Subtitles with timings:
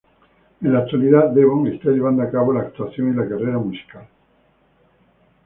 [0.61, 4.07] En la actualidad, Devon está llevando a cabo la actuación y la carrera musical.